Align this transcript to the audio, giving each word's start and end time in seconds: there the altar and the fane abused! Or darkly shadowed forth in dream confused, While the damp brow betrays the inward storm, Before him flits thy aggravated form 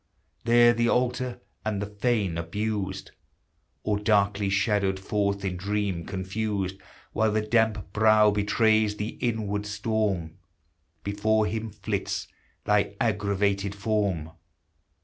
there 0.45 0.73
the 0.73 0.89
altar 0.89 1.39
and 1.63 1.79
the 1.79 1.85
fane 1.85 2.35
abused! 2.35 3.11
Or 3.83 3.99
darkly 3.99 4.49
shadowed 4.49 4.97
forth 4.99 5.45
in 5.45 5.57
dream 5.57 6.07
confused, 6.07 6.77
While 7.13 7.31
the 7.33 7.43
damp 7.43 7.93
brow 7.93 8.31
betrays 8.31 8.95
the 8.97 9.09
inward 9.21 9.67
storm, 9.67 10.39
Before 11.03 11.45
him 11.45 11.69
flits 11.69 12.27
thy 12.65 12.95
aggravated 12.99 13.75
form 13.75 14.31